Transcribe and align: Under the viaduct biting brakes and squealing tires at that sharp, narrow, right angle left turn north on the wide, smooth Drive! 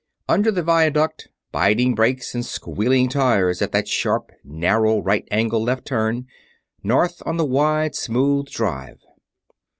Under 0.27 0.49
the 0.49 0.63
viaduct 0.63 1.27
biting 1.51 1.93
brakes 1.93 2.33
and 2.33 2.43
squealing 2.43 3.07
tires 3.07 3.61
at 3.61 3.71
that 3.73 3.87
sharp, 3.87 4.31
narrow, 4.43 4.99
right 4.99 5.27
angle 5.29 5.61
left 5.61 5.85
turn 5.85 6.25
north 6.81 7.21
on 7.23 7.37
the 7.37 7.45
wide, 7.45 7.93
smooth 7.93 8.47
Drive! 8.47 8.97